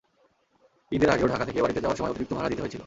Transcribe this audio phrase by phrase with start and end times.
[0.91, 2.79] ঈদের আগেও ঢাকা থেকে বাড়িতে যাওয়ার সময় অতিরিক্ত ভাড়া দিতে হয়েছিল।